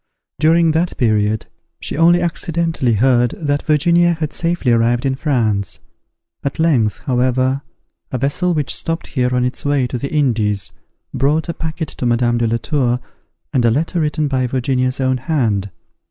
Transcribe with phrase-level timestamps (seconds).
[0.39, 1.45] During that period
[1.79, 5.79] she only accidently heard that Virginia had safely arrived in France.
[6.43, 7.61] At length, however,
[8.11, 10.71] a vessel which stopped here on its way to the Indies
[11.13, 12.99] brought a packet to Madame de la Tour,
[13.53, 15.69] and a letter written by Virginia's own hand.